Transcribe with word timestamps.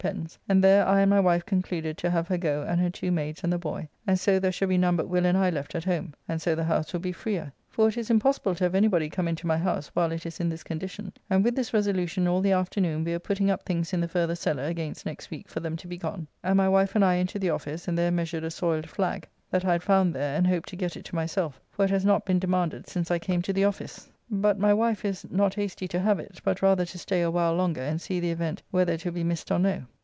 Pen's, 0.01 0.39
and 0.49 0.63
there 0.63 0.83
I 0.87 1.01
and 1.01 1.11
my 1.11 1.19
wife 1.19 1.45
concluded 1.45 1.95
to 1.99 2.09
have 2.09 2.27
her 2.27 2.37
go 2.39 2.63
and 2.67 2.81
her 2.81 2.89
two 2.89 3.11
maids 3.11 3.43
and 3.43 3.53
the 3.53 3.59
boy, 3.59 3.87
and 4.07 4.19
so 4.19 4.39
there 4.39 4.51
shall 4.51 4.67
be 4.67 4.75
none 4.75 4.95
but 4.95 5.07
Will 5.07 5.27
and 5.27 5.37
I 5.37 5.51
left 5.51 5.75
at 5.75 5.83
home, 5.83 6.15
and 6.27 6.41
so 6.41 6.55
the 6.55 6.63
house 6.63 6.91
will 6.91 7.01
be 7.01 7.11
freer, 7.11 7.53
for 7.69 7.87
it 7.87 7.95
is 7.97 8.09
impossible 8.09 8.55
to 8.55 8.63
have 8.63 8.73
anybody 8.73 9.09
come 9.11 9.27
into 9.27 9.45
my 9.45 9.59
house 9.59 9.89
while 9.93 10.11
it 10.11 10.25
is 10.25 10.39
in 10.39 10.49
this 10.49 10.63
condition, 10.63 11.13
and 11.29 11.43
with 11.43 11.55
this 11.55 11.71
resolution 11.71 12.27
all 12.27 12.41
the 12.41 12.51
afternoon 12.51 13.03
we 13.03 13.11
were 13.11 13.19
putting 13.19 13.51
up 13.51 13.61
things 13.61 13.93
in 13.93 14.01
the 14.01 14.07
further 14.07 14.33
cellar 14.33 14.63
against 14.63 15.05
next 15.05 15.29
week 15.29 15.47
for 15.47 15.59
them 15.59 15.75
to 15.77 15.87
be 15.87 15.97
gone, 15.97 16.27
and 16.43 16.57
my 16.57 16.67
wife 16.67 16.95
and 16.95 17.05
I 17.05 17.13
into 17.17 17.37
the 17.37 17.51
office 17.51 17.87
and 17.87 17.95
there 17.95 18.09
measured 18.09 18.43
a 18.43 18.49
soiled 18.49 18.89
flag 18.89 19.27
that 19.51 19.65
I 19.65 19.73
had 19.73 19.83
found 19.83 20.15
there, 20.15 20.35
and 20.35 20.47
hope 20.47 20.65
to 20.67 20.75
get 20.75 20.97
it 20.97 21.05
to 21.05 21.15
myself, 21.15 21.61
for 21.69 21.85
it 21.85 21.91
has 21.91 22.03
not 22.05 22.25
been 22.25 22.39
demanded 22.39 22.87
since 22.87 23.11
I 23.11 23.19
came 23.19 23.43
to 23.43 23.53
the 23.53 23.65
office. 23.65 24.07
But 24.33 24.57
my 24.57 24.73
wife 24.73 25.03
is 25.03 25.25
not 25.29 25.55
hasty 25.55 25.89
to 25.89 25.99
have 25.99 26.17
it, 26.19 26.39
but 26.41 26.61
rather 26.61 26.85
to 26.85 26.97
stay 26.97 27.21
a 27.21 27.29
while 27.29 27.53
longer 27.53 27.81
and 27.81 27.99
see 27.99 28.21
the 28.21 28.31
event 28.31 28.63
whether 28.71 28.93
it 28.93 29.03
will 29.03 29.11
be 29.11 29.25
missed 29.25 29.51
or 29.51 29.59
no. 29.59 29.83